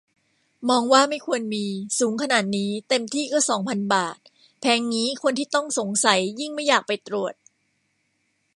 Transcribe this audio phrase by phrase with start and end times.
[0.69, 1.65] มองว่าไม่ควรมี
[1.99, 4.17] สูงขนาดนี้ เต็มที่ก็สองพันบาท
[4.61, 7.33] แพงงี้คนที่ต้องสงสัยยิ่งไม่อยากไปตรวจ